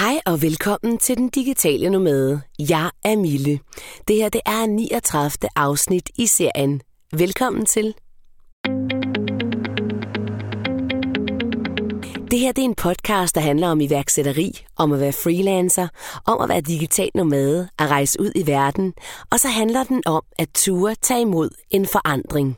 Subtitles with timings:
[0.00, 2.40] Hej og velkommen til den digitale nomade.
[2.58, 3.60] Jeg er Mille.
[4.08, 5.30] Det her det er 39.
[5.56, 6.80] afsnit i serien.
[7.12, 7.94] Velkommen til.
[12.30, 15.88] Det her det er en podcast, der handler om iværksætteri, om at være freelancer,
[16.26, 18.94] om at være digital nomade, at rejse ud i verden,
[19.32, 22.56] og så handler den om at ture tage imod en forandring.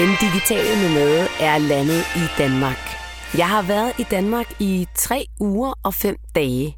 [0.00, 2.78] Den digitale nomade er landet i Danmark.
[3.36, 6.76] Jeg har været i Danmark i tre uger og fem dage.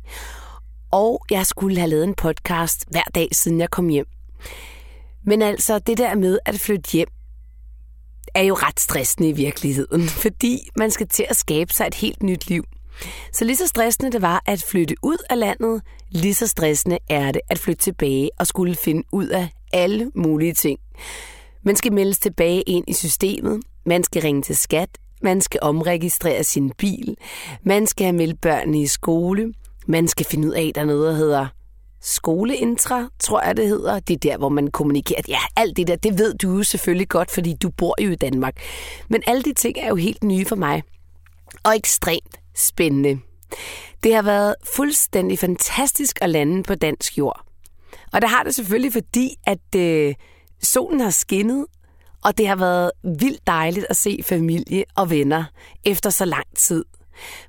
[0.92, 4.06] Og jeg skulle have lavet en podcast hver dag, siden jeg kom hjem.
[5.26, 7.08] Men altså, det der med at flytte hjem,
[8.34, 12.22] er jo ret stressende i virkeligheden, fordi man skal til at skabe sig et helt
[12.22, 12.64] nyt liv.
[13.32, 17.32] Så lige så stressende det var at flytte ud af landet, lige så stressende er
[17.32, 20.78] det at flytte tilbage og skulle finde ud af alle mulige ting.
[21.64, 24.88] Man skal meldes tilbage ind i systemet, man skal ringe til skat,
[25.22, 27.16] man skal omregistrere sin bil,
[27.64, 29.54] man skal have meldt børnene i skole,
[29.86, 31.46] man skal finde ud af, at der er noget, der hedder
[32.00, 34.00] skoleintra, tror jeg det hedder.
[34.00, 35.20] Det er der, hvor man kommunikerer.
[35.28, 38.14] Ja, alt det der, det ved du jo selvfølgelig godt, fordi du bor jo i
[38.14, 38.54] Danmark.
[39.08, 40.82] Men alle de ting er jo helt nye for mig.
[41.64, 43.18] Og ekstremt spændende.
[44.02, 47.44] Det har været fuldstændig fantastisk at lande på dansk jord.
[48.12, 50.14] Og det har det selvfølgelig, fordi at øh,
[50.62, 51.66] solen har skinnet,
[52.24, 55.44] og det har været vildt dejligt at se familie og venner
[55.84, 56.84] efter så lang tid.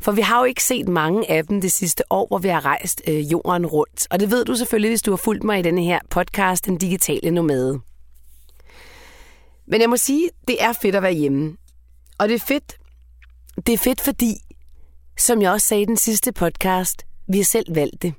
[0.02, 2.66] For vi har jo ikke set mange af dem det sidste år, hvor vi har
[2.66, 4.08] rejst øh, jorden rundt.
[4.10, 6.78] Og det ved du selvfølgelig, hvis du har fulgt mig i denne her podcast, Den
[6.78, 7.80] Digitale Nomade.
[9.68, 11.58] Men jeg må sige, det er fedt at være hjemme.
[12.18, 12.78] Og det er fedt,
[13.68, 14.36] det er fedt fordi,
[15.18, 18.14] som jeg også sagde i den sidste podcast, vi har selv valgt det.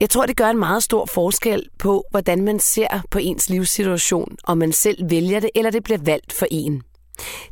[0.00, 4.36] Jeg tror, det gør en meget stor forskel på, hvordan man ser på ens livssituation,
[4.44, 6.82] om man selv vælger det, eller det bliver valgt for en.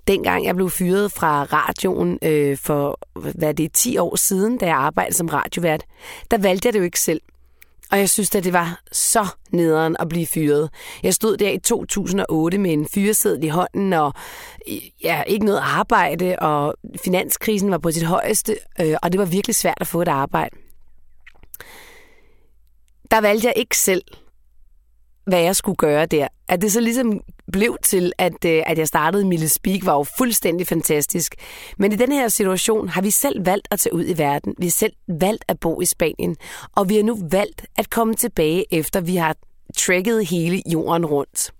[0.06, 3.00] Dengang jeg blev fyret fra radioen øh, for,
[3.34, 5.84] hvad det er, 10 år siden, da jeg arbejdede som radiovært,
[6.30, 7.20] der valgte jeg det jo ikke selv.
[7.90, 10.70] Og jeg synes, at det var så nederen at blive fyret.
[11.02, 14.12] Jeg stod der i 2008 med en fyreseddel i hånden, og
[15.04, 19.54] ja, ikke noget arbejde, og finanskrisen var på sit højeste, øh, og det var virkelig
[19.54, 20.56] svært at få et arbejde
[23.10, 24.02] der valgte jeg ikke selv,
[25.28, 26.28] hvad jeg skulle gøre der.
[26.48, 27.20] At det så ligesom
[27.52, 31.34] blev til, at, øh, at jeg startede Mille Speak, var jo fuldstændig fantastisk.
[31.78, 34.54] Men i den her situation har vi selv valgt at tage ud i verden.
[34.58, 36.36] Vi har selv valgt at bo i Spanien.
[36.76, 39.36] Og vi har nu valgt at komme tilbage, efter vi har
[39.76, 41.52] trækket hele jorden rundt.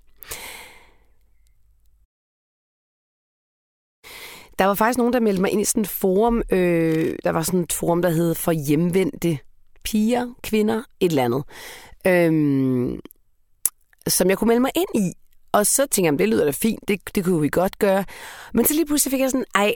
[4.59, 6.43] Der var faktisk nogen, der meldte mig ind i sådan et forum.
[6.51, 9.39] Øh, der var sådan et forum, der hed For Hjemvendte
[9.91, 11.45] piger, kvinder, et eller andet,
[12.07, 13.01] øhm,
[14.07, 15.13] som jeg kunne melde mig ind i.
[15.53, 18.05] Og så tænkte jeg, det lyder da fint, det, det kunne vi godt gøre.
[18.55, 19.75] Men så lige pludselig fik jeg sådan, ej,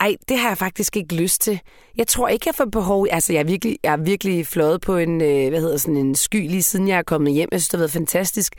[0.00, 1.60] ej, det har jeg faktisk ikke lyst til.
[1.96, 3.06] Jeg tror ikke, jeg får behov...
[3.10, 6.14] Altså, jeg er virkelig, jeg er virkelig fløjet på en, øh, hvad hedder sådan en
[6.14, 7.48] sky, lige siden jeg er kommet hjem.
[7.52, 8.54] Jeg synes, det har været fantastisk.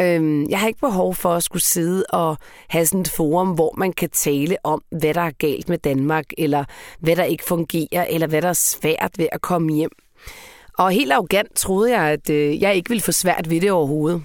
[0.00, 2.36] Øhm, jeg har ikke behov for at skulle sidde og
[2.68, 6.24] have sådan et forum, hvor man kan tale om, hvad der er galt med Danmark,
[6.38, 6.64] eller
[7.00, 9.90] hvad der ikke fungerer, eller hvad der er svært ved at komme hjem.
[10.78, 14.22] Og helt arrogant troede jeg, at øh, jeg ikke ville få svært ved det overhovedet.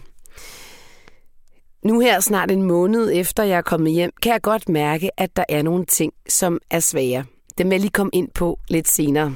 [1.85, 5.35] Nu her snart en måned efter jeg er kommet hjem, kan jeg godt mærke, at
[5.35, 7.25] der er nogle ting, som er svære.
[7.57, 9.35] Det vil jeg lige komme ind på lidt senere.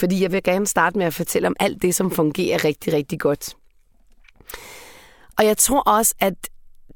[0.00, 3.20] Fordi jeg vil gerne starte med at fortælle om alt det, som fungerer rigtig, rigtig
[3.20, 3.56] godt.
[5.38, 6.34] Og jeg tror også, at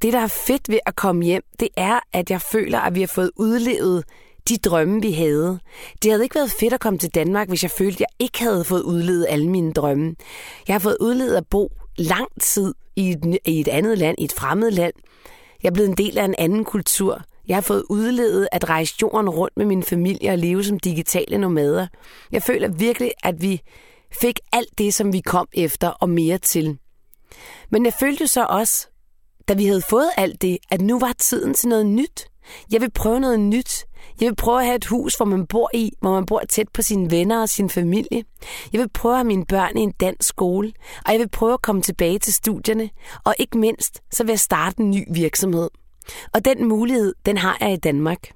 [0.03, 3.01] det, der er fedt ved at komme hjem, det er, at jeg føler, at vi
[3.01, 4.05] har fået udlevet
[4.49, 5.59] de drømme, vi havde.
[6.03, 8.41] Det havde ikke været fedt at komme til Danmark, hvis jeg følte, at jeg ikke
[8.41, 10.15] havde fået udledet alle mine drømme.
[10.69, 14.25] Jeg har fået udledet at bo lang tid i et, i et andet land, i
[14.25, 14.93] et fremmed land.
[15.63, 17.23] Jeg er blevet en del af en anden kultur.
[17.49, 21.39] Jeg har fået udledet at rejse jorden rundt med min familie og leve som digitale
[21.39, 21.87] nomader.
[22.33, 23.61] Jeg føler virkelig, at vi
[24.21, 26.79] fik alt det, som vi kom efter og mere til.
[27.71, 28.89] Men jeg følte så også,
[29.49, 32.27] da vi havde fået alt det, at nu var tiden til noget nyt.
[32.73, 33.87] Jeg vil prøve noget nyt.
[34.21, 36.69] Jeg vil prøve at have et hus, hvor man bor i, hvor man bor tæt
[36.69, 38.25] på sine venner og sin familie.
[38.73, 40.73] Jeg vil prøve at have mine børn i en dansk skole,
[41.07, 42.91] og jeg vil prøve at komme tilbage til studierne.
[43.25, 45.71] Og ikke mindst, så vil jeg starte en ny virksomhed.
[46.35, 48.31] Og den mulighed, den har jeg i Danmark.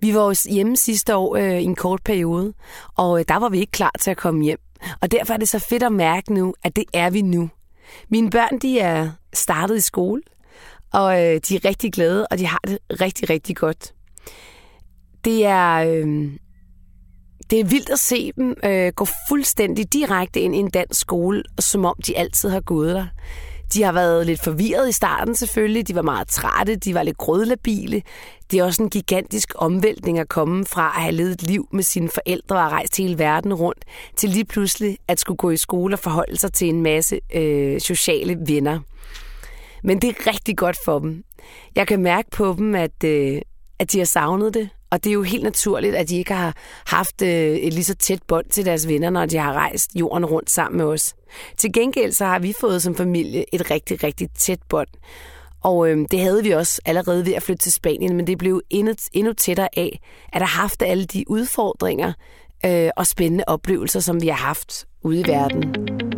[0.00, 2.52] Vi var hjemme sidste år øh, i en kort periode,
[2.96, 4.58] og øh, der var vi ikke klar til at komme hjem.
[5.00, 7.50] Og derfor er det så fedt at mærke nu, at det er vi nu.
[8.08, 10.22] Mine børn de er startet i skole,
[10.92, 13.94] og øh, de er rigtig glade, og de har det rigtig, rigtig godt.
[15.24, 16.30] Det er, øh,
[17.50, 21.42] det er vildt at se dem øh, gå fuldstændig direkte ind i en dansk skole,
[21.58, 23.06] som om de altid har gået der.
[23.74, 25.88] De har været lidt forvirret i starten selvfølgelig.
[25.88, 28.02] De var meget trætte, de var lidt grødlabile.
[28.50, 31.82] Det er også en gigantisk omvæltning at komme fra at have levet et liv med
[31.82, 33.84] sine forældre og rejst hele verden rundt,
[34.16, 37.80] til lige pludselig at skulle gå i skole og forholde sig til en masse øh,
[37.80, 38.80] sociale venner.
[39.82, 41.24] Men det er rigtig godt for dem.
[41.76, 43.40] Jeg kan mærke på dem, at, øh,
[43.78, 46.56] at de har savnet det, og det er jo helt naturligt, at de ikke har
[46.86, 50.26] haft øh, et lige så tæt bånd til deres venner, når de har rejst jorden
[50.26, 51.14] rundt sammen med os.
[51.58, 54.88] Til gengæld så har vi fået som familie et rigtig, rigtig tæt bånd.
[55.62, 58.62] Og øh, det havde vi også allerede ved at flytte til Spanien, men det blev
[58.70, 60.00] endnu, endnu tættere af,
[60.32, 62.12] at have haft alle de udfordringer
[62.66, 66.11] øh, og spændende oplevelser, som vi har haft ude i verden.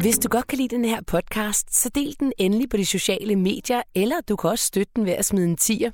[0.00, 3.36] Hvis du godt kan lide den her podcast, så del den endelig på de sociale
[3.36, 5.90] medier, eller du kan også støtte den ved at smide en tier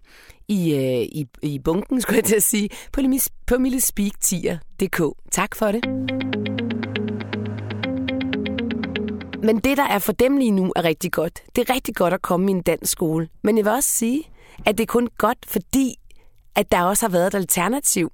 [0.48, 3.00] i, øh, i, i bunken, skulle jeg til at sige, på,
[3.46, 5.02] på millespeaktier.dk.
[5.30, 5.84] Tak for det.
[9.42, 11.42] Men det, der er for dem lige nu, er rigtig godt.
[11.56, 13.28] Det er rigtig godt at komme i en dansk skole.
[13.42, 14.24] Men jeg vil også sige,
[14.66, 15.94] at det er kun godt, fordi
[16.54, 18.12] at der også har været et alternativ.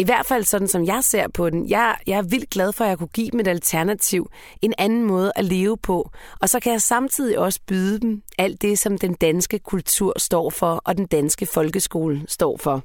[0.00, 1.68] I hvert fald sådan, som jeg ser på den.
[1.68, 4.30] Jeg, jeg er vildt glad for, at jeg kunne give dem et alternativ.
[4.62, 6.10] En anden måde at leve på.
[6.40, 10.50] Og så kan jeg samtidig også byde dem alt det, som den danske kultur står
[10.50, 12.82] for, og den danske folkeskole står for.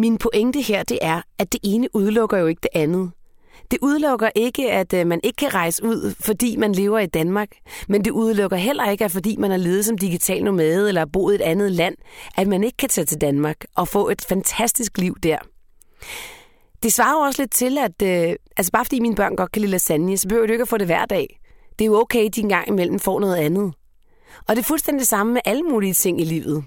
[0.00, 3.10] Min pointe her, det er, at det ene udelukker jo ikke det andet.
[3.70, 7.48] Det udelukker ikke, at øh, man ikke kan rejse ud, fordi man lever i Danmark.
[7.88, 11.32] Men det udelukker heller ikke, at fordi man er levet som digital nomade eller boet
[11.32, 11.94] i et andet land,
[12.36, 15.38] at man ikke kan tage til Danmark og få et fantastisk liv der.
[16.82, 19.60] Det svarer jo også lidt til, at øh, altså bare fordi mine børn godt kan
[19.60, 21.40] lide lasagne, så behøver du ikke at få det hver dag.
[21.78, 23.74] Det er jo okay, at de engang imellem får noget andet.
[24.48, 26.64] Og det er fuldstændig det samme med alle mulige ting i livet.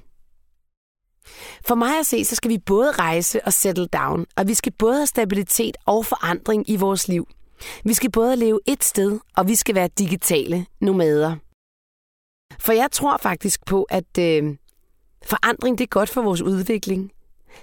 [1.66, 4.72] For mig at se, så skal vi både rejse og settle down, og vi skal
[4.72, 7.28] både have stabilitet og forandring i vores liv.
[7.84, 11.36] Vi skal både leve et sted, og vi skal være digitale nomader.
[12.60, 14.56] For jeg tror faktisk på, at øh,
[15.26, 17.12] forandring det er godt for vores udvikling.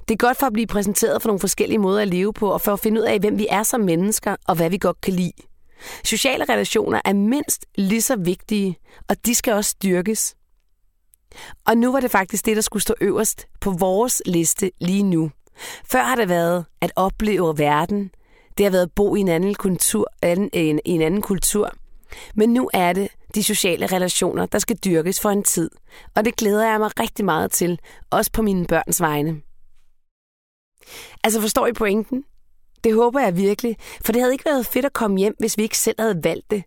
[0.09, 2.61] Det er godt for at blive præsenteret for nogle forskellige måder at leve på, og
[2.61, 5.13] for at finde ud af, hvem vi er som mennesker, og hvad vi godt kan
[5.13, 5.33] lide.
[6.05, 8.79] Sociale relationer er mindst lige så vigtige,
[9.09, 10.35] og de skal også styrkes.
[11.67, 15.31] Og nu var det faktisk det, der skulle stå øverst på vores liste lige nu.
[15.85, 18.11] Før har det været at opleve verden.
[18.59, 20.07] Det har været at bo i en anden kultur.
[20.23, 21.71] En, en, en anden kultur.
[22.35, 25.71] Men nu er det de sociale relationer, der skal dyrkes for en tid.
[26.15, 27.79] Og det glæder jeg mig rigtig meget til,
[28.11, 29.41] også på mine børns vegne.
[31.25, 32.25] Altså forstår I pointen?
[32.85, 35.63] Det håber jeg virkelig, for det havde ikke været fedt at komme hjem, hvis vi
[35.63, 36.65] ikke selv havde valgt det.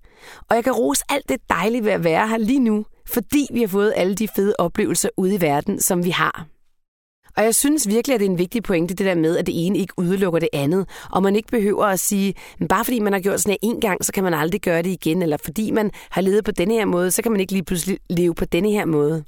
[0.50, 3.60] Og jeg kan rose alt det dejlige ved at være her lige nu, fordi vi
[3.62, 6.48] har fået alle de fede oplevelser ude i verden, som vi har.
[7.38, 9.66] Og jeg synes virkelig, at det er en vigtig pointe, det der med, at det
[9.66, 10.90] ene ikke udelukker det andet.
[11.12, 13.82] Og man ikke behøver at sige, men bare fordi man har gjort sådan her en
[13.82, 15.22] gang, så kan man aldrig gøre det igen.
[15.22, 18.00] Eller fordi man har levet på denne her måde, så kan man ikke lige pludselig
[18.10, 19.24] leve på denne her måde.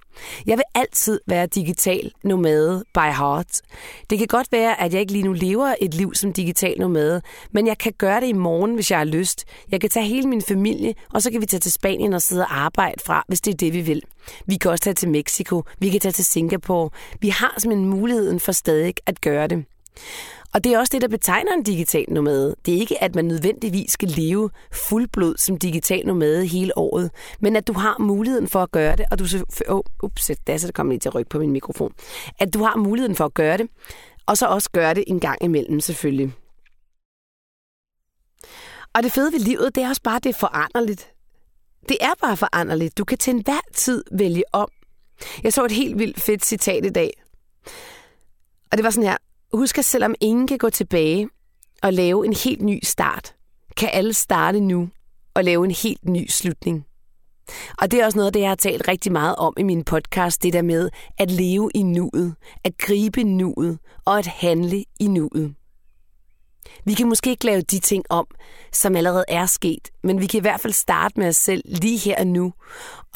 [0.46, 3.62] Jeg vil altid være digital nomade by heart.
[4.10, 7.22] Det kan godt være, at jeg ikke lige nu lever et liv som digital nomade,
[7.52, 9.46] men jeg kan gøre det i morgen, hvis jeg har lyst.
[9.72, 12.42] Jeg kan tage hele min familie, og så kan vi tage til Spanien og sidde
[12.42, 14.04] og arbejde fra, hvis det er det, vi vil.
[14.46, 16.90] Vi kan også tage til Mexico, vi kan tage til Singapore.
[17.20, 19.66] Vi har simpelthen muligheden for stadig at gøre det.
[20.54, 22.56] Og det er også det, der betegner en digital nomade.
[22.66, 24.50] Det er ikke, at man nødvendigvis skal leve
[24.90, 29.06] fuldblod som digital nomade hele året, men at du har muligheden for at gøre det,
[29.12, 29.46] og du så...
[29.68, 31.94] Oh, ups, det er så, der lige til at rykke på min mikrofon.
[32.40, 33.70] At du har muligheden for at gøre det,
[34.26, 36.34] og så også gøre det en gang imellem selvfølgelig.
[38.94, 41.12] Og det fede ved livet, det er også bare, det er foranderligt.
[41.90, 42.98] Det er bare foranderligt.
[42.98, 44.70] Du kan til enhver tid vælge om.
[45.44, 47.12] Jeg så et helt vildt fedt citat i dag.
[48.72, 49.18] Og det var sådan her.
[49.54, 51.30] Husk, at selvom ingen kan gå tilbage
[51.84, 53.36] og lave en helt ny start,
[53.78, 54.90] kan alle starte nu
[55.34, 56.86] og lave en helt ny slutning.
[57.78, 59.84] Og det er også noget af det, jeg har talt rigtig meget om i min
[59.84, 65.08] podcast, det der med at leve i nuet, at gribe nuet og at handle i
[65.08, 65.56] nuet.
[66.86, 68.28] Vi kan måske ikke lave de ting om,
[68.72, 71.98] som allerede er sket, men vi kan i hvert fald starte med os selv lige
[71.98, 72.54] her og nu,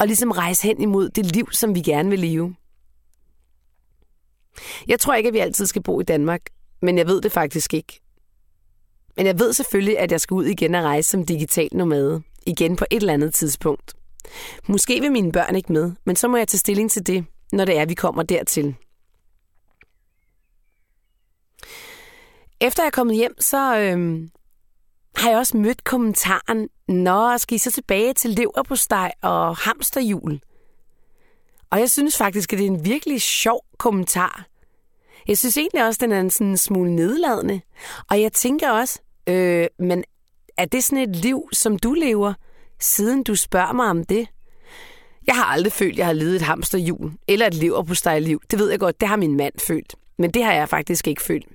[0.00, 2.54] og ligesom rejse hen imod det liv, som vi gerne vil leve.
[4.88, 6.40] Jeg tror ikke, at vi altid skal bo i Danmark,
[6.82, 8.00] men jeg ved det faktisk ikke.
[9.16, 12.22] Men jeg ved selvfølgelig, at jeg skal ud igen og rejse som digital nomade.
[12.46, 13.94] Igen på et eller andet tidspunkt.
[14.68, 17.64] Måske vil mine børn ikke med, men så må jeg tage stilling til det, når
[17.64, 18.74] det er, vi kommer dertil.
[22.60, 24.30] Efter jeg er kommet hjem, så øhm,
[25.16, 30.40] har jeg også mødt kommentaren, Nå, skal I så tilbage til leverpostej og hamsterhjul?
[31.74, 34.46] Og jeg synes faktisk, at det er en virkelig sjov kommentar.
[35.28, 37.60] Jeg synes egentlig også, den er en sådan smule nedladende.
[38.10, 40.04] Og jeg tænker også, øh, men
[40.56, 42.34] er det sådan et liv, som du lever,
[42.80, 44.28] siden du spørger mig om det?
[45.26, 48.42] Jeg har aldrig følt, at jeg har levet et hamsterhjul, eller et lever på liv.
[48.50, 49.94] Det ved jeg godt, det har min mand følt.
[50.18, 51.46] Men det har jeg faktisk ikke følt.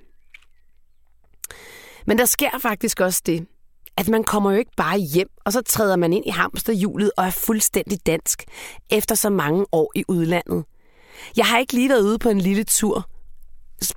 [2.06, 3.48] Men der sker faktisk også det,
[4.00, 7.26] at man kommer jo ikke bare hjem, og så træder man ind i hamsterhjulet og
[7.26, 8.44] er fuldstændig dansk,
[8.90, 10.66] efter så mange år i udlandet.
[11.38, 13.10] Jeg har ikke lige været ude på en lille tur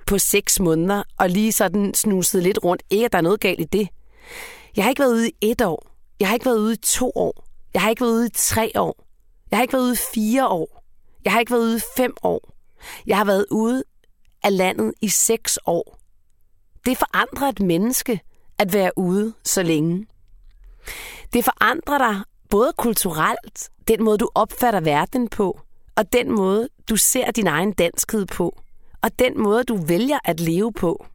[0.07, 2.83] på seks måneder, og lige sådan snuset lidt rundt.
[2.89, 3.89] Ikke, at der er noget galt i det.
[4.75, 5.87] Jeg har ikke været ude i et år.
[6.19, 7.45] Jeg har ikke været ude i to år.
[7.73, 9.05] Jeg har ikke været ude i tre år.
[9.51, 10.83] Jeg har ikke været ude i fire år.
[11.25, 12.53] Jeg har ikke været ude i fem år.
[13.07, 13.83] Jeg har været ude
[14.43, 15.97] af landet i seks år.
[16.85, 18.19] Det forandrer et menneske
[18.59, 20.07] at være ude så længe.
[21.33, 25.59] Det forandrer dig både kulturelt, den måde du opfatter verden på,
[25.95, 28.61] og den måde du ser din egen danskhed på,
[29.03, 31.05] og den måde du vælger at leve på.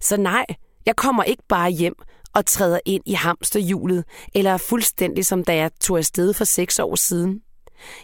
[0.00, 0.46] Så nej,
[0.86, 1.94] jeg kommer ikke bare hjem
[2.34, 4.04] og træder ind i hamsterhjulet,
[4.34, 7.42] eller fuldstændig som da jeg tog afsted for seks år siden.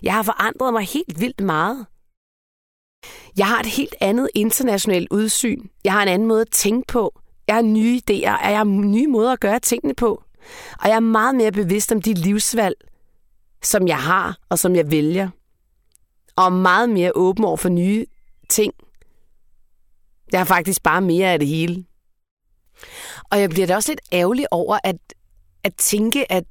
[0.03, 1.87] Jeg har forandret mig helt vildt meget.
[3.37, 5.69] Jeg har et helt andet internationalt udsyn.
[5.85, 7.21] Jeg har en anden måde at tænke på.
[7.47, 10.23] Jeg har nye idéer, og jeg har nye måder at gøre tingene på.
[10.81, 12.75] Og jeg er meget mere bevidst om de livsvalg,
[13.63, 15.29] som jeg har og som jeg vælger.
[16.37, 18.07] Og meget mere åben over for nye
[18.49, 18.75] ting.
[20.33, 21.85] Jeg har faktisk bare mere af det hele.
[23.31, 24.97] Og jeg bliver da også lidt ærgerlig over at,
[25.65, 26.45] at tænke, at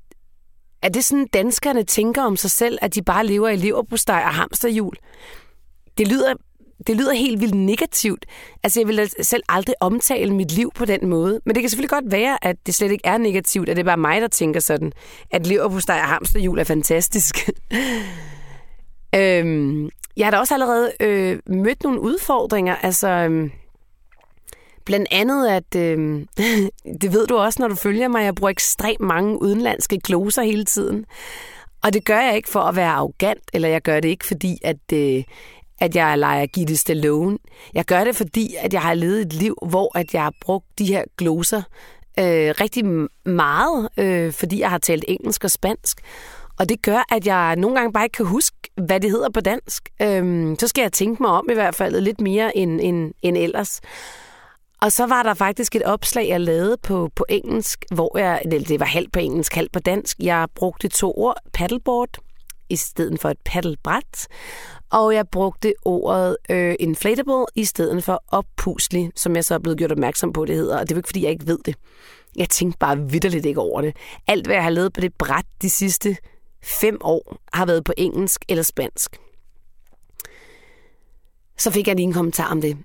[0.81, 4.33] er det sådan, danskerne tænker om sig selv, at de bare lever i leverpostej og
[4.33, 4.95] hamsterhjul?
[5.97, 6.33] Det lyder,
[6.87, 8.25] det lyder helt vildt negativt.
[8.63, 11.39] Altså, jeg vil selv aldrig omtale mit liv på den måde.
[11.45, 13.85] Men det kan selvfølgelig godt være, at det slet ikke er negativt, at det er
[13.85, 14.91] bare mig, der tænker sådan,
[15.31, 17.49] at leverpostej og hamsterhjul er fantastisk.
[19.15, 22.75] øhm, jeg har da også allerede øh, mødt nogle udfordringer.
[22.75, 23.49] Altså, øh,
[24.85, 26.25] Blandt andet, at øh,
[27.01, 30.65] det ved du også, når du følger mig, jeg bruger ekstremt mange udenlandske gloser hele
[30.65, 31.05] tiden.
[31.83, 34.57] Og det gør jeg ikke for at være arrogant, eller jeg gør det ikke fordi,
[34.63, 35.23] at, øh,
[35.83, 37.37] at jeg leger Gitte Stallone.
[37.73, 40.65] Jeg gør det fordi, at jeg har levet et liv, hvor at jeg har brugt
[40.79, 41.61] de her gloser
[42.19, 42.85] øh, rigtig
[43.25, 45.97] meget, øh, fordi jeg har talt engelsk og spansk.
[46.59, 49.41] Og det gør, at jeg nogle gange bare ikke kan huske, hvad det hedder på
[49.41, 49.89] dansk.
[50.01, 53.37] Øh, så skal jeg tænke mig om i hvert fald lidt mere end, end, end
[53.37, 53.81] ellers.
[54.81, 58.79] Og så var der faktisk et opslag, jeg lavede på, på engelsk, hvor jeg, det
[58.79, 60.17] var halvt på engelsk, halvt på dansk.
[60.19, 62.09] Jeg brugte to ord, paddleboard,
[62.73, 64.27] i stedet for et paddlebræt.
[64.89, 69.77] Og jeg brugte ordet øh, inflatable i stedet for oppuslig, som jeg så er blevet
[69.77, 70.79] gjort opmærksom på, det hedder.
[70.79, 71.75] Og det er jo ikke, fordi jeg ikke ved det.
[72.35, 73.95] Jeg tænkte bare vidderligt ikke over det.
[74.27, 76.17] Alt, hvad jeg har lavet på det bræt de sidste
[76.63, 79.17] fem år, har været på engelsk eller spansk.
[81.57, 82.77] Så fik jeg lige en kommentar om det.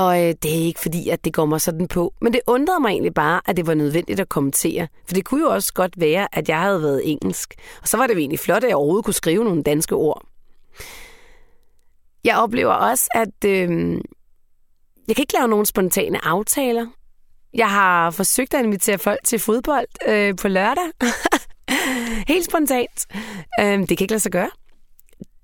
[0.00, 2.14] Og øh, det er ikke fordi, at det går mig sådan på.
[2.20, 4.88] Men det undrede mig egentlig bare, at det var nødvendigt at kommentere.
[5.06, 7.54] For det kunne jo også godt være, at jeg havde været engelsk.
[7.82, 10.26] Og så var det jo egentlig flot, at jeg overhovedet kunne skrive nogle danske ord.
[12.24, 13.70] Jeg oplever også, at øh,
[15.08, 16.86] jeg kan ikke lave nogen spontane aftaler.
[17.54, 20.90] Jeg har forsøgt at invitere folk til fodbold øh, på lørdag.
[22.32, 23.06] Helt spontant.
[23.60, 24.50] Øh, det kan ikke lade sig gøre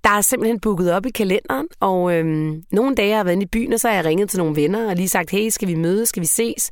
[0.07, 3.45] der er simpelthen booket op i kalenderen, og øhm, nogle dage har jeg været inde
[3.45, 5.69] i byen, og så har jeg ringet til nogle venner og lige sagt, hey, skal
[5.69, 6.71] vi mødes, skal vi ses?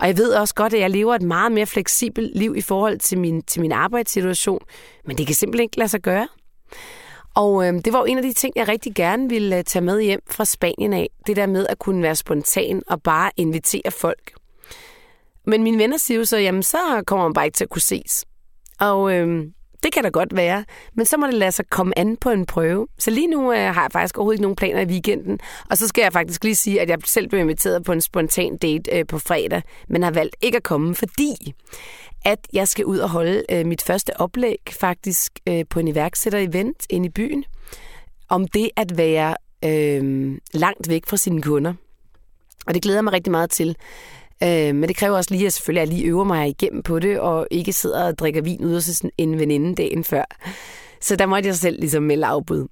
[0.00, 2.98] Og jeg ved også godt, at jeg lever et meget mere fleksibelt liv i forhold
[2.98, 4.60] til min, til min arbejdssituation,
[5.06, 6.28] men det kan simpelthen ikke lade sig gøre.
[7.34, 9.84] Og øhm, det var jo en af de ting, jeg rigtig gerne ville øh, tage
[9.84, 11.08] med hjem fra Spanien af.
[11.26, 14.32] Det der med at kunne være spontan og bare invitere folk.
[15.46, 17.82] Men mine venner siger jo så, jamen så kommer man bare ikke til at kunne
[17.82, 18.24] ses.
[18.80, 22.16] Og øhm, det kan da godt være, men så må det lade sig komme an
[22.16, 22.86] på en prøve.
[22.98, 25.38] Så lige nu øh, har jeg faktisk overhovedet ikke nogen planer i weekenden,
[25.70, 28.56] og så skal jeg faktisk lige sige, at jeg selv blev inviteret på en spontan
[28.56, 31.54] date øh, på fredag, men har valgt ikke at komme, fordi
[32.24, 36.86] at jeg skal ud og holde øh, mit første oplæg faktisk øh, på en iværksætter-event
[36.90, 37.44] inde i byen,
[38.28, 41.74] om det at være øh, langt væk fra sine kunder.
[42.66, 43.76] Og det glæder jeg mig rigtig meget til.
[44.42, 46.98] Øh, men det kræver også lige, at selvfølgelig at jeg lige øver mig igennem på
[46.98, 50.24] det, og ikke sidder og drikker vin ud hos en veninde dagen før.
[51.00, 52.68] Så der måtte jeg selv ligesom melde afbud.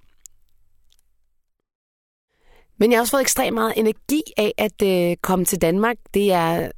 [2.79, 5.97] Men jeg har også fået ekstremt meget energi af at øh, komme til Danmark.
[6.15, 6.71] Det er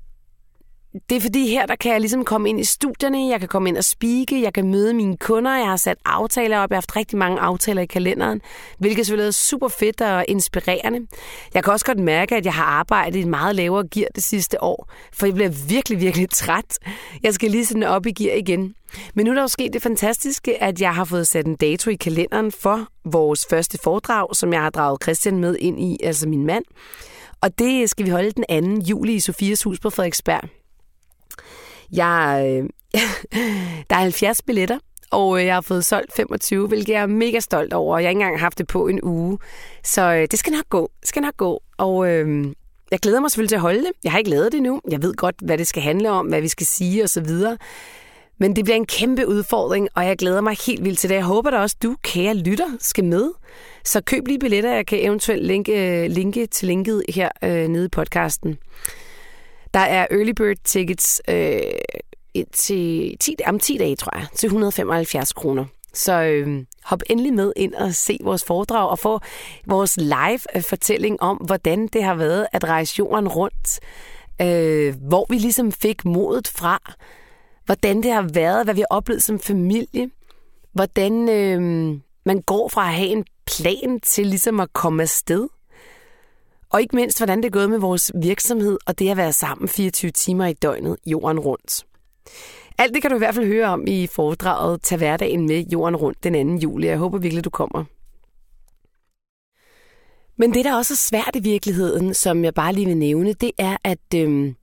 [1.10, 3.68] det er fordi her, der kan jeg ligesom komme ind i studierne, jeg kan komme
[3.68, 6.80] ind og speake, jeg kan møde mine kunder, jeg har sat aftaler op, jeg har
[6.80, 8.40] haft rigtig mange aftaler i kalenderen,
[8.78, 11.06] hvilket selvfølgelig er super fedt og inspirerende.
[11.54, 14.24] Jeg kan også godt mærke, at jeg har arbejdet i et meget lavere gear det
[14.24, 16.78] sidste år, for jeg bliver virkelig, virkelig træt.
[17.22, 18.74] Jeg skal lige sådan op i gear igen.
[19.14, 21.90] Men nu er der jo sket det fantastiske, at jeg har fået sat en dato
[21.90, 26.28] i kalenderen for vores første foredrag, som jeg har draget Christian med ind i, altså
[26.28, 26.64] min mand.
[27.40, 28.84] Og det skal vi holde den 2.
[28.84, 30.61] juli i Sofias hus på Frederiksberg.
[31.92, 32.68] Jeg, øh,
[33.90, 34.78] der er 70 billetter,
[35.10, 37.98] og øh, jeg har fået solgt 25, hvilket jeg er mega stolt over.
[37.98, 39.38] Jeg har ikke engang haft det på en uge.
[39.84, 40.90] Så øh, det skal nok gå.
[41.00, 41.62] Det skal nok gå.
[41.78, 42.46] Og øh,
[42.90, 43.92] jeg glæder mig selvfølgelig til at holde det.
[44.04, 44.80] Jeg har ikke lavet det nu.
[44.90, 47.30] Jeg ved godt, hvad det skal handle om, hvad vi skal sige osv.
[48.38, 51.16] Men det bliver en kæmpe udfordring, og jeg glæder mig helt vildt til det.
[51.16, 53.30] Jeg håber da også, du, kære lytter, skal med.
[53.84, 54.74] Så køb lige billetter.
[54.74, 58.58] Jeg kan eventuelt linke, øh, linke til linket her øh, nede i podcasten.
[59.74, 61.60] Der er early bird tickets øh,
[62.52, 65.64] til 10, om 10 dage, tror jeg, til 175 kroner.
[65.94, 69.20] Så øh, hop endelig med ind og se vores foredrag og få
[69.66, 73.80] vores live-fortælling øh, om, hvordan det har været at rejse jorden rundt.
[74.42, 76.92] Øh, hvor vi ligesom fik modet fra.
[77.64, 80.10] Hvordan det har været, hvad vi har oplevet som familie.
[80.72, 81.60] Hvordan øh,
[82.26, 85.48] man går fra at have en plan til ligesom at komme afsted.
[86.72, 89.68] Og ikke mindst, hvordan det er gået med vores virksomhed og det at være sammen
[89.68, 91.86] 24 timer i døgnet jorden rundt.
[92.78, 95.96] Alt det kan du i hvert fald høre om i foredraget Tag hverdagen med jorden
[95.96, 96.62] rundt den 2.
[96.62, 96.86] juli.
[96.86, 97.84] Jeg håber virkelig, du kommer.
[100.36, 103.50] Men det, der også er svært i virkeligheden, som jeg bare lige vil nævne, det
[103.58, 104.56] er, at øhm,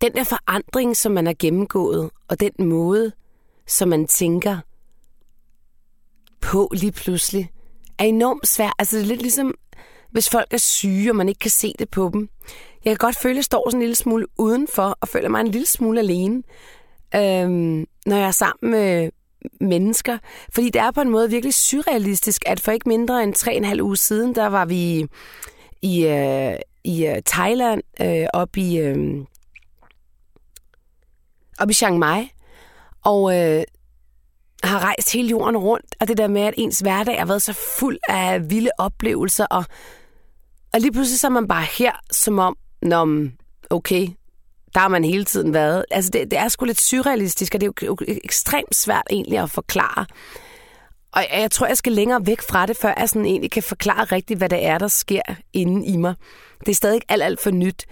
[0.00, 3.12] den der forandring, som man har gennemgået, og den måde,
[3.66, 4.58] som man tænker
[6.40, 7.50] på lige pludselig,
[7.98, 8.72] er enormt svært.
[8.78, 9.54] Altså det er lidt ligesom
[10.12, 12.28] hvis folk er syge, og man ikke kan se det på dem.
[12.84, 15.40] Jeg kan godt føle, at jeg står sådan en lille smule udenfor, og føler mig
[15.40, 16.42] en lille smule alene,
[17.14, 19.10] øhm, når jeg er sammen med
[19.60, 20.18] mennesker.
[20.54, 23.64] Fordi det er på en måde virkelig surrealistisk, at for ikke mindre end tre en
[23.64, 25.06] halv uge siden, der var vi
[25.82, 29.24] i, øh, i øh, Thailand, øh, op i, øh,
[31.58, 32.32] op i Chiang Mai,
[33.04, 33.62] og øh,
[34.62, 37.52] har rejst hele jorden rundt, og det der med, at ens hverdag har været så
[37.78, 39.64] fuld af vilde oplevelser, og
[40.74, 43.28] og lige pludselig så er man bare her, som om, Nå,
[43.70, 44.08] okay,
[44.74, 45.84] der har man hele tiden været.
[45.90, 49.50] Altså det, det er sgu lidt surrealistisk, og det er jo ekstremt svært egentlig at
[49.50, 50.06] forklare.
[51.12, 54.04] Og jeg tror, jeg skal længere væk fra det, før jeg sådan egentlig kan forklare
[54.04, 56.14] rigtigt, hvad det er, der sker inde i mig.
[56.60, 57.86] Det er stadig alt, alt for nyt.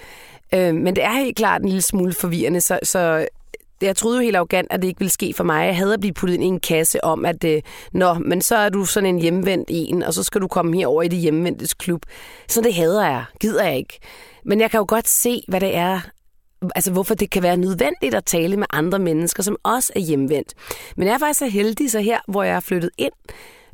[0.55, 3.29] Øh, men det er helt klart en lille smule forvirrende, så, så
[3.83, 5.67] jeg troede jo helt arrogant, at det ikke ville ske for mig.
[5.67, 7.63] Jeg havde at blive puttet ind i en kasse om, at øh,
[7.93, 11.03] nå, men så er du sådan en hjemvendt en, og så skal du komme herover
[11.03, 12.03] i det hjemvendtes klub.
[12.49, 13.25] Så det hader jeg.
[13.41, 13.99] Gider jeg ikke.
[14.45, 16.01] Men jeg kan jo godt se, hvad det er,
[16.75, 20.55] altså hvorfor det kan være nødvendigt at tale med andre mennesker, som også er hjemvendt.
[20.97, 23.13] Men jeg er faktisk så heldig, så her, hvor jeg er flyttet ind,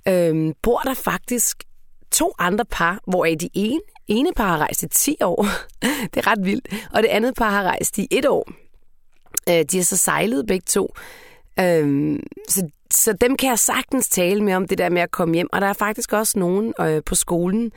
[0.09, 1.65] øh, bor der faktisk
[2.13, 5.47] to andre par, hvor de ene, ene par har rejst i 10 år.
[6.15, 6.69] det er ret vildt.
[6.93, 8.64] Og det andet par har rejst i et år.
[9.51, 10.95] Øh, de har så sejlet begge to.
[11.61, 15.35] Øh, så, så dem kan jeg sagtens tale med om det der med at komme
[15.35, 15.49] hjem.
[15.53, 17.73] Og der er faktisk også nogen øh, på skolen,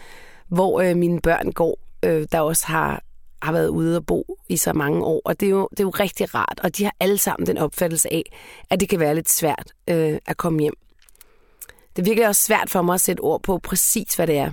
[0.48, 3.04] hvor øh, mine børn går, øh, der også har,
[3.42, 5.22] har været ude og bo i så mange år.
[5.26, 6.60] Og det er, jo, det er jo rigtig rart.
[6.64, 8.24] Og de har alle sammen den opfattelse af,
[8.70, 10.74] at det kan være lidt svært øh, at komme hjem.
[11.96, 14.52] Det er virkelig også svært for mig at sætte ord på præcis, hvad det er.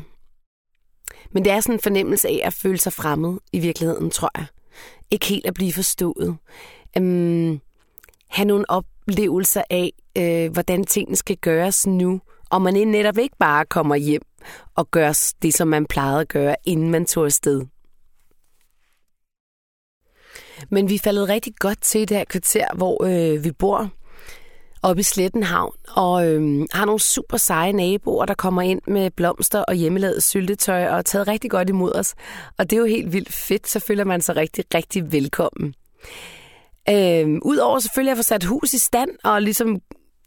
[1.30, 4.46] Men det er sådan en fornemmelse af at føle sig fremmed i virkeligheden, tror jeg.
[5.10, 6.36] Ikke helt at blive forstået
[6.98, 7.60] øhm,
[8.28, 13.64] have nogle oplevelser af, øh, hvordan tingene skal gøres nu, og man netop ikke bare
[13.64, 14.22] kommer hjem
[14.74, 17.62] og gør det, som man plejede at gøre, inden man tog afsted.
[20.70, 23.90] Men vi faldet rigtig godt til det her kvarter, hvor øh, vi bor
[24.82, 29.60] oppe i Slettenhavn, og øh, har nogle super seje naboer, der kommer ind med blomster
[29.60, 32.14] og hjemmelavet syltetøj, og har taget rigtig godt imod os.
[32.58, 35.74] Og det er jo helt vildt fedt, så føler man sig rigtig, rigtig velkommen.
[36.90, 39.80] Øh, Udover selvfølgelig at få sat hus i stand og ligesom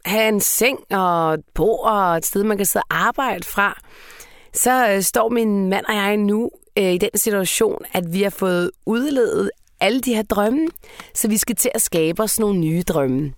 [0.04, 3.80] have en seng og et bord og et sted, man kan sidde og arbejde fra,
[4.54, 8.30] så øh, står min mand og jeg nu øh, i den situation, at vi har
[8.30, 10.68] fået udledet alle de her drømme,
[11.14, 13.32] så vi skal til at skabe os nogle nye drømme.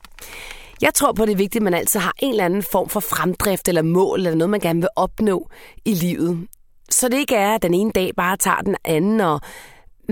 [0.83, 3.01] Jeg tror på, det er vigtigt, at man altid har en eller anden form for
[3.01, 5.49] fremdrift eller mål, eller noget, man gerne vil opnå
[5.85, 6.47] i livet.
[6.91, 9.41] Så det ikke er, at den ene dag bare tager den anden, og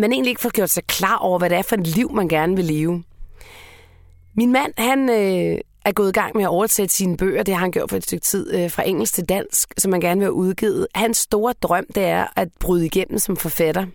[0.00, 2.28] man egentlig ikke får gjort sig klar over, hvad det er for et liv, man
[2.28, 3.04] gerne vil leve.
[4.34, 7.60] Min mand, han øh, er gået i gang med at oversætte sine bøger, det har
[7.60, 10.24] han gjort for et stykke tid, øh, fra engelsk til dansk, som man gerne vil
[10.24, 10.86] have udgivet.
[10.94, 13.86] Hans store drøm, det er at bryde igennem som forfatter.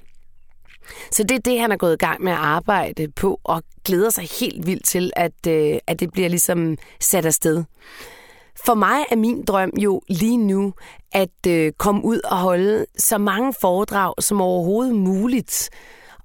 [1.11, 4.09] Så det er det, han er gået i gang med at arbejde på, og glæder
[4.09, 7.63] sig helt vildt til, at, øh, at det bliver ligesom sat afsted.
[8.65, 10.73] For mig er min drøm jo lige nu
[11.11, 15.69] at øh, komme ud og holde så mange foredrag som overhovedet muligt,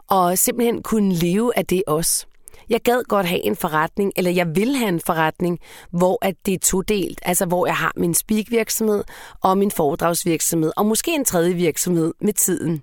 [0.09, 2.27] og simpelthen kunne leve af det også.
[2.69, 5.59] Jeg gad godt have en forretning, eller jeg vil have en forretning,
[5.91, 7.21] hvor at det er todelt.
[7.23, 9.05] Altså hvor jeg har min speakvirksomhed
[9.43, 12.83] og min foredragsvirksomhed, og måske en tredje virksomhed med tiden.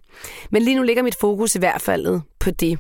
[0.52, 2.80] Men lige nu ligger mit fokus i hvert fald på det.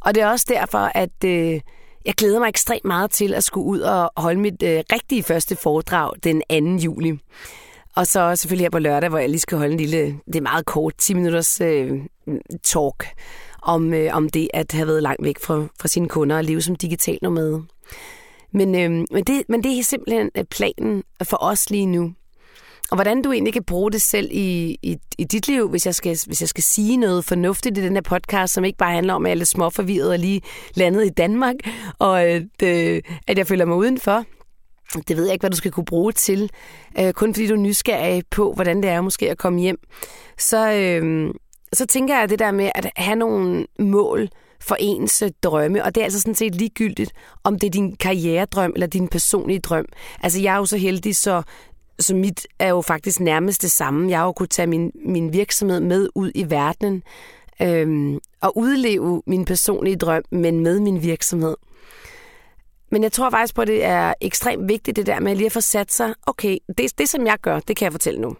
[0.00, 1.60] Og det er også derfor, at øh,
[2.04, 5.56] jeg glæder mig ekstremt meget til at skulle ud og holde mit øh, rigtige første
[5.56, 6.42] foredrag den
[6.78, 6.84] 2.
[6.84, 7.18] juli.
[7.96, 10.40] Og så selvfølgelig her på lørdag, hvor jeg lige skal holde en lille, det er
[10.40, 12.00] meget kort, 10 minutters øh,
[12.62, 13.06] talk
[13.62, 16.62] om, øh, om det at have været langt væk fra, fra sine kunder og leve
[16.62, 17.62] som digital nomade.
[18.52, 22.12] Men, øh, men, det, men det er simpelthen øh, planen for os lige nu.
[22.90, 25.94] Og hvordan du egentlig kan bruge det selv i, i, i dit liv, hvis jeg,
[25.94, 29.14] skal, hvis jeg skal sige noget fornuftigt i den her podcast, som ikke bare handler
[29.14, 30.42] om, at jeg er lidt småforvirret og lige
[30.74, 31.54] landet i Danmark,
[31.98, 34.24] og at, øh, at jeg føler mig udenfor.
[35.08, 36.50] Det ved jeg ikke, hvad du skal kunne bruge til.
[36.98, 39.78] Øh, kun fordi du er nysgerrig på, hvordan det er måske at komme hjem.
[40.38, 41.34] Så, øh,
[41.72, 44.28] så tænker jeg det der med at have nogle mål
[44.60, 47.12] for ens drømme, og det er altså sådan set ligegyldigt,
[47.44, 49.86] om det er din karrieredrøm eller din personlige drøm.
[50.22, 51.42] Altså jeg er jo så heldig, så,
[51.98, 54.10] så mit er jo faktisk nærmest det samme.
[54.10, 57.02] Jeg har jo kunnet tage min, min virksomhed med ud i verden
[57.62, 61.56] øhm, og udleve min personlige drøm, men med min virksomhed.
[62.90, 65.52] Men jeg tror faktisk på, at det er ekstremt vigtigt, det der med lige at
[65.52, 68.36] få sat sig, okay, det, det som jeg gør, det kan jeg fortælle nu.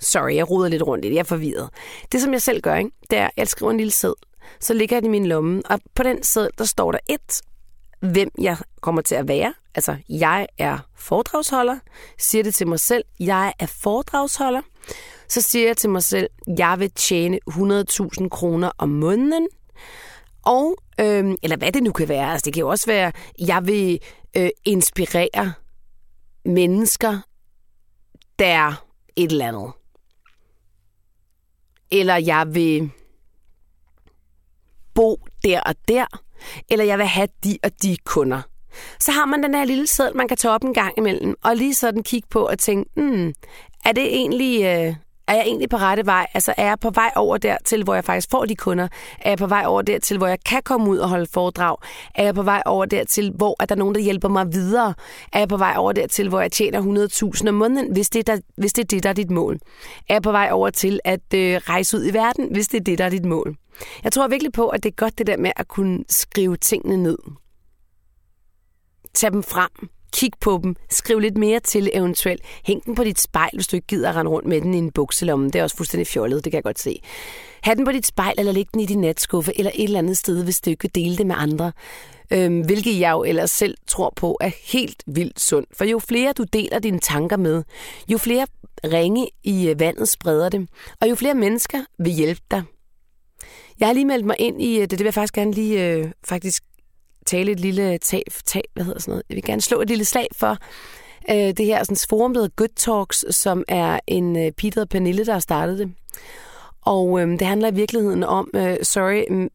[0.00, 1.14] Sorry, jeg ruder lidt rundt i det.
[1.14, 1.70] Jeg er forvirret.
[2.12, 4.14] Det, som jeg selv gør, ikke, det er, at jeg skriver en lille sæd.
[4.60, 7.42] Så ligger jeg i min lomme, og på den sæd, der står der et,
[8.00, 9.54] hvem jeg kommer til at være.
[9.74, 11.78] Altså, jeg er foredragsholder.
[12.18, 14.62] Siger det til mig selv, jeg er foredragsholder.
[15.28, 19.48] Så siger jeg til mig selv, jeg vil tjene 100.000 kroner om måneden.
[20.42, 22.32] Og, øhm, eller hvad det nu kan være.
[22.32, 24.00] Altså, det kan jo også være, jeg vil
[24.36, 25.52] øh, inspirere
[26.44, 27.18] mennesker,
[28.38, 28.84] der
[29.16, 29.72] et eller andet
[32.00, 32.90] eller jeg vil
[34.94, 36.06] bo der og der,
[36.68, 38.42] eller jeg vil have de og de kunder.
[39.00, 41.56] Så har man den her lille sædel, man kan tage op en gang imellem, og
[41.56, 43.32] lige sådan kigge på og tænke, hmm,
[43.84, 44.94] er det egentlig, øh,
[45.28, 46.26] er jeg egentlig på rette vej?
[46.34, 48.88] Altså er jeg på vej over der til, hvor jeg faktisk får de kunder?
[49.20, 51.76] Er jeg på vej over der til, hvor jeg kan komme ud og holde foredrag?
[52.14, 54.94] Er jeg på vej over der til, hvor er der nogen, der hjælper mig videre?
[55.32, 57.08] Er jeg på vej over der til, hvor jeg tjener
[57.42, 59.58] 100.000 om måneden, hvis det, er der, hvis det er det, der er dit mål?
[60.08, 62.84] Er jeg på vej over til at øh, rejse ud i verden, hvis det er
[62.84, 63.56] det, der er dit mål?
[64.04, 66.96] Jeg tror virkelig på, at det er godt det der med at kunne skrive tingene
[66.96, 67.18] ned.
[69.14, 69.70] Tag dem frem
[70.14, 70.76] Kig på dem.
[70.90, 72.42] Skriv lidt mere til eventuelt.
[72.64, 74.78] Hæng den på dit spejl, hvis du ikke gider at rende rundt med den i
[74.78, 75.46] en bukselomme.
[75.46, 77.00] Det er også fuldstændig fjollet, det kan jeg godt se.
[77.62, 80.16] Ha' den på dit spejl, eller læg den i din natskuffe, eller et eller andet
[80.16, 81.72] sted, hvis du ikke vil dele det med andre.
[82.30, 85.68] Øhm, hvilket jeg jo ellers selv tror på er helt vildt sundt.
[85.76, 87.62] For jo flere du deler dine tanker med,
[88.08, 88.46] jo flere
[88.84, 90.68] ringe i øh, vandet spreder det,
[91.00, 92.62] og jo flere mennesker vil hjælpe dig.
[93.80, 95.86] Jeg har lige meldt mig ind i, øh, det, det vil jeg faktisk gerne lige
[95.86, 96.64] øh, faktisk
[97.26, 99.22] tale et lille tag, tag, hvad hedder sådan noget?
[99.28, 100.58] Jeg vil gerne slå et lille slag for
[101.30, 104.88] øh, det her sådan, forum, der hedder Good Talks, som er en øh, Peter og
[104.88, 105.92] Pernille, der har startet det.
[106.82, 109.48] Og øh, det handler i virkeligheden om, øh, sorry,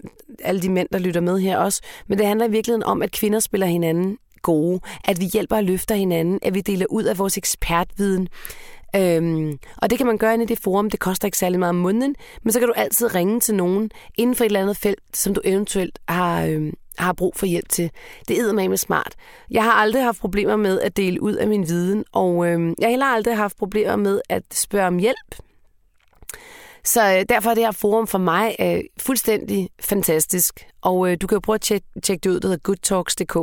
[0.43, 3.11] alle de mænd, der lytter med her også, men det handler i virkeligheden om, at
[3.11, 7.17] kvinder spiller hinanden gode, at vi hjælper og løfter hinanden, at vi deler ud af
[7.17, 8.27] vores ekspertviden.
[8.95, 10.89] Øhm, og det kan man gøre inde i det forum.
[10.89, 13.91] Det koster ikke særlig meget om måneden, men så kan du altid ringe til nogen
[14.15, 17.69] inden for et eller andet felt, som du eventuelt har, øhm, har brug for hjælp
[17.69, 17.91] til.
[18.27, 19.15] Det er med smart.
[19.51, 22.85] Jeg har aldrig haft problemer med at dele ud af min viden, og øh, jeg
[22.85, 25.35] har heller aldrig haft problemer med at spørge om hjælp.
[26.83, 30.67] Så øh, derfor er det her forum for mig øh, fuldstændig fantastisk.
[30.81, 33.37] Og øh, du kan jo prøve at tjekke, tjekke det ud, det hedder goodtalks.dk.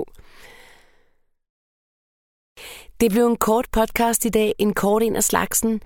[3.01, 5.81] Det blev en kort podcast i dag, en kort en af slagsen.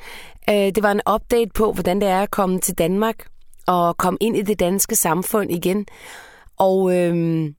[0.50, 3.26] Øh, det var en update på, hvordan det er at komme til Danmark
[3.66, 5.86] og komme ind i det danske samfund igen.
[6.56, 7.54] Og øhm,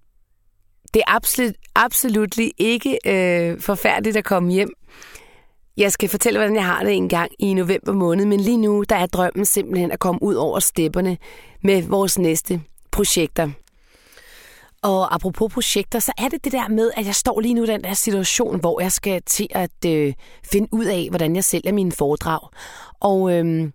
[0.93, 4.73] det er absolut, absolut ikke øh, forfærdeligt at komme hjem.
[5.77, 8.83] Jeg skal fortælle, hvordan jeg har det en gang i november måned, men lige nu
[8.89, 11.17] der er drømmen simpelthen at komme ud over stepperne
[11.63, 13.49] med vores næste projekter.
[14.81, 17.67] Og apropos projekter, så er det det der med, at jeg står lige nu i
[17.67, 20.13] den der situation, hvor jeg skal til at øh,
[20.51, 22.39] finde ud af, hvordan jeg sælger mine foredrag.
[22.99, 23.71] Og øh,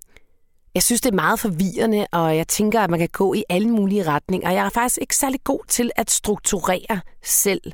[0.76, 3.68] jeg synes, det er meget forvirrende, og jeg tænker, at man kan gå i alle
[3.68, 4.50] mulige retninger.
[4.50, 7.72] Jeg er faktisk ikke særlig god til at strukturere selv.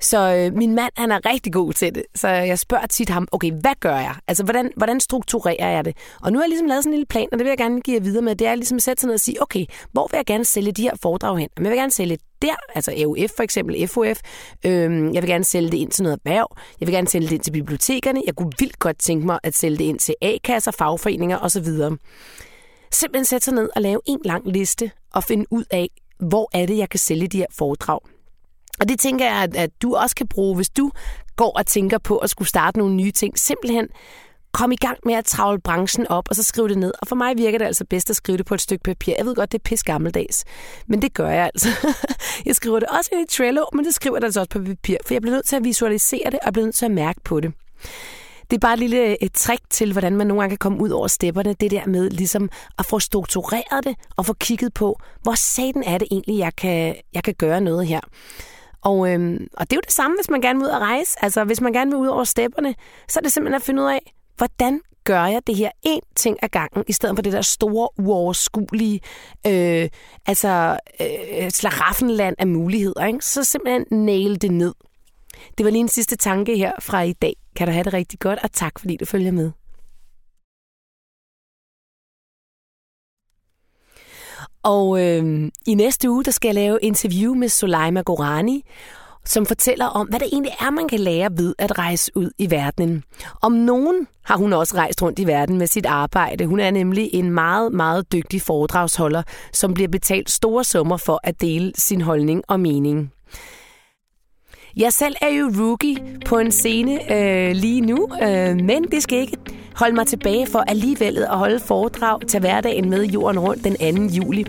[0.00, 2.02] Så øh, min mand, han er rigtig god til det.
[2.14, 4.14] Så jeg spørger tit ham, okay, hvad gør jeg?
[4.28, 5.96] Altså, hvordan, hvordan strukturerer jeg det?
[6.22, 7.80] Og nu har jeg ligesom lavet sådan en lille plan, og det vil jeg gerne
[7.80, 8.36] give jer videre med.
[8.36, 10.72] Det er ligesom at sætte sig ned og sige, okay, hvor vil jeg gerne sælge
[10.72, 11.48] de her foredrag hen?
[11.56, 14.20] Jeg vil gerne sælge der, altså EUF for eksempel, FOF.
[14.66, 16.56] Øhm, jeg vil gerne sælge det ind til noget erhverv.
[16.80, 18.22] Jeg vil gerne sælge det ind til bibliotekerne.
[18.26, 21.66] Jeg kunne vildt godt tænke mig at sælge det ind til A-kasser, fagforeninger osv.
[22.90, 26.66] Simpelthen sætte sig ned og lave en lang liste og finde ud af, hvor er
[26.66, 28.00] det, jeg kan sælge de her foredrag.
[28.80, 30.90] Og det tænker jeg, at, at du også kan bruge, hvis du
[31.36, 33.38] går og tænker på at skulle starte nogle nye ting.
[33.38, 33.88] Simpelthen
[34.52, 36.92] kom i gang med at travle branchen op, og så skrive det ned.
[37.02, 39.14] Og for mig virker det altså bedst at skrive det på et stykke papir.
[39.18, 40.44] Jeg ved godt, det er pis gammeldags,
[40.86, 41.68] men det gør jeg altså.
[42.46, 44.96] jeg skriver det også ind i Trello, men det skriver jeg altså også på papir,
[45.06, 47.20] for jeg bliver nødt til at visualisere det, og jeg bliver nødt til at mærke
[47.24, 47.52] på det.
[48.50, 50.90] Det er bare et lille et trick til, hvordan man nogle gange kan komme ud
[50.90, 51.52] over stepperne.
[51.52, 55.98] Det der med ligesom at få struktureret det og få kigget på, hvor satan er
[55.98, 58.00] det egentlig, jeg kan, jeg kan gøre noget her.
[58.84, 61.16] Og, øhm, og det er jo det samme, hvis man gerne vil ud og rejse.
[61.22, 62.74] Altså, hvis man gerne vil ud over stepperne,
[63.08, 66.36] så er det simpelthen at finde ud af, hvordan gør jeg det her én ting
[66.42, 69.00] ad gangen, i stedet for det der store, uoverskuelige,
[69.46, 69.88] øh,
[70.26, 73.06] altså øh, slaraffenland af muligheder.
[73.06, 73.24] Ikke?
[73.24, 74.74] Så simpelthen nail det ned.
[75.58, 77.36] Det var lige en sidste tanke her fra i dag.
[77.56, 79.50] Kan du have det rigtig godt, og tak fordi du følger med.
[84.64, 88.64] Og øh, i næste uge, der skal jeg lave interview med Soleima Gorani,
[89.24, 92.50] som fortæller om, hvad det egentlig er, man kan lære ved at rejse ud i
[92.50, 93.04] verden.
[93.42, 96.46] Om nogen har hun også rejst rundt i verden med sit arbejde.
[96.46, 99.22] Hun er nemlig en meget, meget dygtig foredragsholder,
[99.52, 103.13] som bliver betalt store summer for at dele sin holdning og mening.
[104.76, 109.18] Jeg selv er jo rookie på en scene øh, lige nu, øh, men det skal
[109.18, 109.36] ikke
[109.74, 114.14] holde mig tilbage for alligevel at holde foredrag til hverdagen med jorden rundt den 2.
[114.14, 114.46] juli.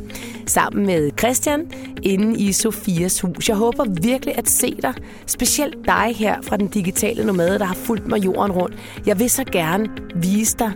[0.47, 1.71] Sammen med Christian
[2.03, 3.49] inde i Sofias hus.
[3.49, 4.93] Jeg håber virkelig at se dig,
[5.25, 8.75] specielt dig her fra den digitale nomade, der har fulgt mig jorden rundt.
[9.05, 10.71] Jeg vil så gerne vise dig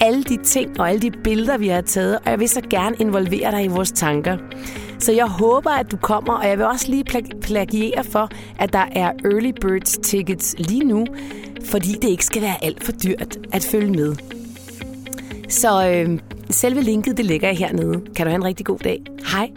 [0.00, 2.96] alle de ting og alle de billeder, vi har taget, og jeg vil så gerne
[2.98, 4.36] involvere dig i vores tanker.
[4.98, 7.04] Så jeg håber, at du kommer, og jeg vil også lige
[7.42, 8.28] plagiere for,
[8.58, 11.06] at der er early birds tickets lige nu,
[11.64, 14.16] fordi det ikke skal være alt for dyrt at følge med.
[15.48, 16.18] Så øh,
[16.50, 18.00] selve linket, det ligger jeg hernede.
[18.16, 19.02] Kan du have en rigtig god dag.
[19.32, 19.50] Hej.